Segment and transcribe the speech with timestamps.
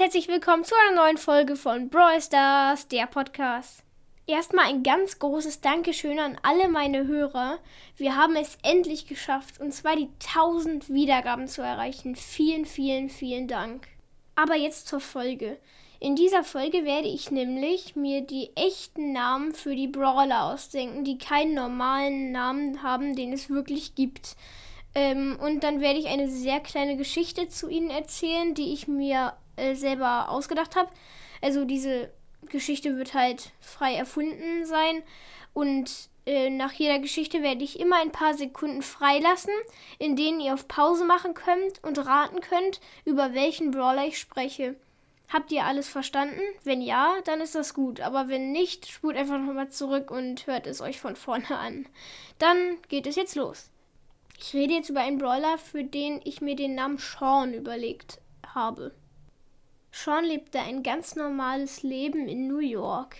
[0.00, 3.82] herzlich willkommen zu einer neuen Folge von Brawl Stars, der Podcast.
[4.26, 7.58] Erstmal ein ganz großes Dankeschön an alle meine Hörer.
[7.98, 12.16] Wir haben es endlich geschafft, und zwar die 1000 Wiedergaben zu erreichen.
[12.16, 13.88] Vielen, vielen, vielen Dank.
[14.36, 15.58] Aber jetzt zur Folge.
[15.98, 21.18] In dieser Folge werde ich nämlich mir die echten Namen für die Brawler ausdenken, die
[21.18, 24.34] keinen normalen Namen haben, den es wirklich gibt.
[24.94, 29.34] Ähm, und dann werde ich eine sehr kleine Geschichte zu ihnen erzählen, die ich mir
[29.56, 30.90] äh, selber ausgedacht habe.
[31.40, 32.10] Also diese
[32.48, 35.02] Geschichte wird halt frei erfunden sein.
[35.52, 39.54] Und äh, nach jeder Geschichte werde ich immer ein paar Sekunden freilassen,
[39.98, 44.76] in denen ihr auf Pause machen könnt und raten könnt, über welchen Brawler ich spreche.
[45.32, 46.40] Habt ihr alles verstanden?
[46.64, 48.00] Wenn ja, dann ist das gut.
[48.00, 51.86] Aber wenn nicht, spult einfach nochmal zurück und hört es euch von vorne an.
[52.38, 53.70] Dann geht es jetzt los.
[54.38, 58.20] Ich rede jetzt über einen Brawler, für den ich mir den Namen Sean überlegt
[58.54, 58.92] habe.
[59.92, 63.16] Sean lebte ein ganz normales Leben in New York.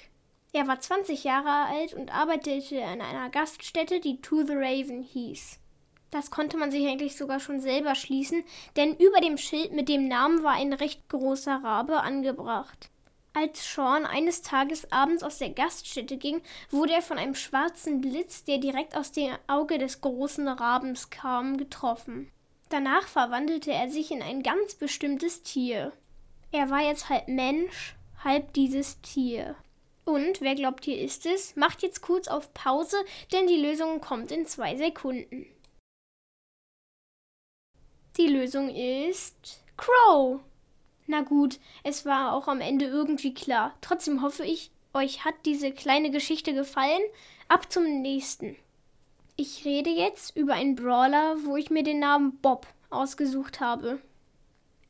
[0.52, 5.58] Er war 20 Jahre alt und arbeitete an einer Gaststätte, die To the Raven hieß.
[6.10, 8.42] Das konnte man sich eigentlich sogar schon selber schließen,
[8.76, 12.90] denn über dem Schild mit dem Namen war ein recht großer Rabe angebracht.
[13.32, 18.42] Als Sean eines Tages abends aus der Gaststätte ging, wurde er von einem schwarzen Blitz,
[18.42, 22.32] der direkt aus dem Auge des großen Rabens kam, getroffen.
[22.70, 25.92] Danach verwandelte er sich in ein ganz bestimmtes Tier.
[26.52, 29.54] Er war jetzt halb Mensch, halb dieses Tier.
[30.04, 32.96] Und wer glaubt, hier ist es, macht jetzt kurz auf Pause,
[33.32, 35.46] denn die Lösung kommt in zwei Sekunden.
[38.16, 40.40] Die Lösung ist Crow.
[41.06, 43.74] Na gut, es war auch am Ende irgendwie klar.
[43.80, 47.02] Trotzdem hoffe ich, euch hat diese kleine Geschichte gefallen.
[47.48, 48.56] Ab zum nächsten.
[49.36, 54.00] Ich rede jetzt über einen Brawler, wo ich mir den Namen Bob ausgesucht habe.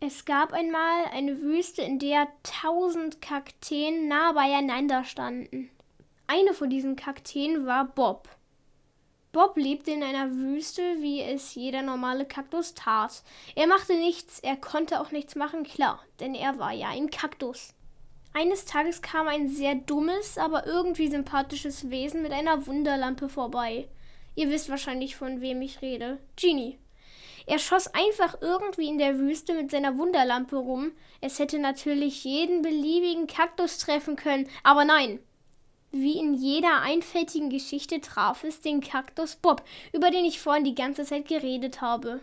[0.02, 5.70] Es gab einmal eine Wüste, in der tausend Kakteen nah beieinander standen.
[6.26, 8.26] Eine von diesen Kakteen war Bob.
[9.30, 13.22] Bob lebte in einer Wüste, wie es jeder normale Kaktus tat.
[13.54, 17.74] Er machte nichts, er konnte auch nichts machen, klar, denn er war ja ein Kaktus.
[18.32, 23.86] Eines Tages kam ein sehr dummes, aber irgendwie sympathisches Wesen mit einer Wunderlampe vorbei.
[24.34, 26.18] Ihr wisst wahrscheinlich, von wem ich rede.
[26.36, 26.78] Genie.
[27.46, 30.92] Er schoss einfach irgendwie in der Wüste mit seiner Wunderlampe rum.
[31.20, 35.20] Es hätte natürlich jeden beliebigen Kaktus treffen können, aber nein,
[35.92, 40.74] wie in jeder einfältigen Geschichte traf es den Kaktus Bob, über den ich vorhin die
[40.74, 42.20] ganze Zeit geredet habe.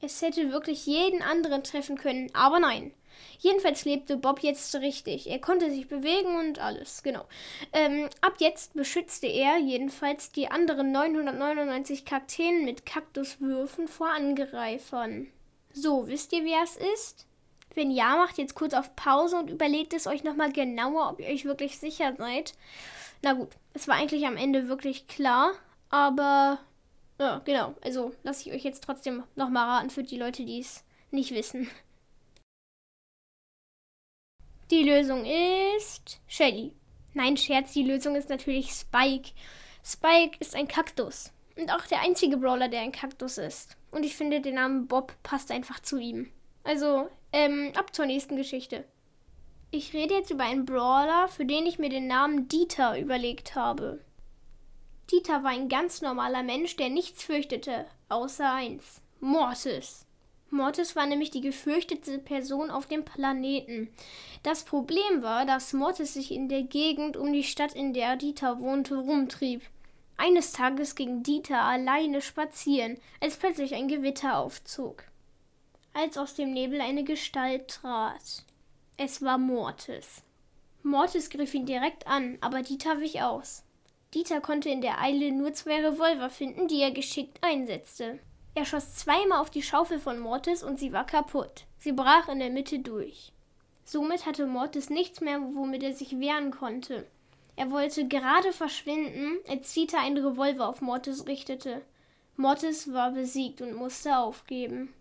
[0.00, 2.92] Es hätte wirklich jeden anderen treffen können, aber nein.
[3.38, 5.30] Jedenfalls lebte Bob jetzt richtig.
[5.30, 7.24] Er konnte sich bewegen und alles, genau.
[7.72, 15.28] Ähm, ab jetzt beschützte er jedenfalls die anderen 999 Kakteen mit Kaktuswürfen vor Angreifern.
[15.72, 17.26] So, wisst ihr, wer es ist?
[17.74, 21.26] Wenn ja, macht jetzt kurz auf Pause und überlegt es euch nochmal genauer, ob ihr
[21.26, 22.54] euch wirklich sicher seid.
[23.22, 25.52] Na gut, es war eigentlich am Ende wirklich klar,
[25.90, 26.58] aber
[27.18, 27.74] ja, genau.
[27.82, 31.68] Also lasse ich euch jetzt trotzdem nochmal raten für die Leute, die es nicht wissen.
[34.70, 36.72] Die Lösung ist Shelly.
[37.14, 39.30] Nein, Scherz, die Lösung ist natürlich Spike.
[39.84, 41.32] Spike ist ein Kaktus.
[41.56, 43.76] Und auch der einzige Brawler, der ein Kaktus ist.
[43.90, 46.30] Und ich finde, der Name Bob passt einfach zu ihm.
[46.64, 48.84] Also, ähm, ab zur nächsten Geschichte.
[49.70, 54.00] Ich rede jetzt über einen Brawler, für den ich mir den Namen Dieter überlegt habe.
[55.10, 60.06] Dieter war ein ganz normaler Mensch, der nichts fürchtete, außer eins: Mortis.
[60.50, 63.88] Mortis war nämlich die gefürchtete Person auf dem Planeten.
[64.42, 68.60] Das Problem war, dass Mortis sich in der Gegend um die Stadt, in der Dieter
[68.60, 69.62] wohnte, rumtrieb.
[70.16, 75.04] Eines Tages ging Dieter alleine spazieren, als plötzlich ein Gewitter aufzog
[75.96, 78.44] als aus dem Nebel eine Gestalt trat.
[78.98, 80.22] Es war Mortis.
[80.82, 83.64] Mortis griff ihn direkt an, aber Dieter wich aus.
[84.16, 88.18] Dieter konnte in der Eile nur zwei Revolver finden, die er geschickt einsetzte.
[88.54, 91.64] Er schoss zweimal auf die Schaufel von Mortis und sie war kaputt.
[91.78, 93.34] Sie brach in der Mitte durch.
[93.84, 97.06] Somit hatte Mortis nichts mehr, womit er sich wehren konnte.
[97.56, 101.82] Er wollte gerade verschwinden, als Dieter einen Revolver auf Mortis richtete.
[102.38, 104.94] Mortis war besiegt und musste aufgeben.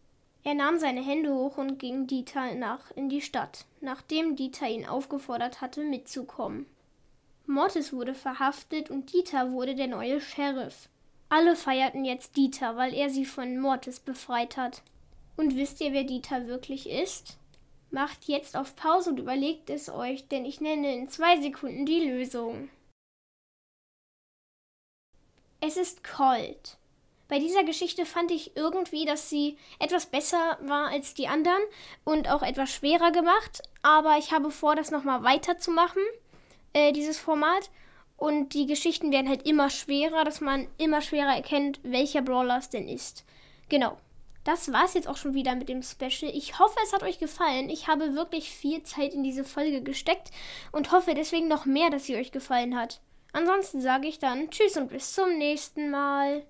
[0.44, 4.86] Er nahm seine Hände hoch und ging Dieter nach in die Stadt, nachdem Dieter ihn
[4.86, 6.66] aufgefordert hatte, mitzukommen.
[7.48, 10.90] Mortis wurde verhaftet und Dieter wurde der neue Sheriff.
[11.30, 14.82] Alle feierten jetzt Dieter, weil er sie von Mortis befreit hat.
[15.38, 17.38] Und wisst ihr, wer Dieter wirklich ist?
[17.92, 22.10] Macht jetzt auf Pause und überlegt es euch, denn ich nenne in zwei Sekunden die
[22.10, 22.70] Lösung.
[25.62, 26.78] Es ist Colt.
[27.28, 31.62] Bei dieser Geschichte fand ich irgendwie, dass sie etwas besser war als die anderen
[32.04, 33.64] und auch etwas schwerer gemacht.
[33.82, 36.04] Aber ich habe vor, das nochmal weiterzumachen,
[36.76, 37.72] äh, dieses Format.
[38.18, 42.70] Und die Geschichten werden halt immer schwerer, dass man immer schwerer erkennt, welcher Brawler es
[42.70, 43.26] denn ist.
[43.70, 43.98] Genau.
[44.44, 46.32] Das war es jetzt auch schon wieder mit dem Special.
[46.32, 47.70] Ich hoffe, es hat euch gefallen.
[47.70, 50.30] Ich habe wirklich viel Zeit in diese Folge gesteckt
[50.72, 53.02] und hoffe deswegen noch mehr, dass sie euch gefallen hat.
[53.34, 56.46] Ansonsten sage ich dann Tschüss und bis zum nächsten Mal.